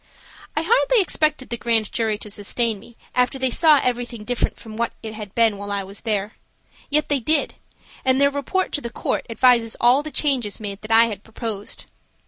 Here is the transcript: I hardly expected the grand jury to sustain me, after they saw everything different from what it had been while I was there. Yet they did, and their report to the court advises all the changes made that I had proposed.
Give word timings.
I 0.55 0.63
hardly 0.63 0.99
expected 0.99 1.49
the 1.51 1.57
grand 1.59 1.91
jury 1.91 2.17
to 2.17 2.31
sustain 2.31 2.79
me, 2.79 2.97
after 3.13 3.37
they 3.37 3.51
saw 3.51 3.79
everything 3.83 4.23
different 4.23 4.57
from 4.59 4.75
what 4.75 4.93
it 5.03 5.13
had 5.13 5.35
been 5.35 5.59
while 5.59 5.71
I 5.71 5.83
was 5.83 6.01
there. 6.01 6.33
Yet 6.89 7.07
they 7.07 7.19
did, 7.19 7.53
and 8.03 8.19
their 8.19 8.31
report 8.31 8.71
to 8.71 8.81
the 8.81 8.89
court 8.89 9.27
advises 9.29 9.77
all 9.79 10.01
the 10.01 10.09
changes 10.09 10.59
made 10.59 10.81
that 10.81 10.89
I 10.89 11.05
had 11.05 11.23
proposed. 11.23 11.85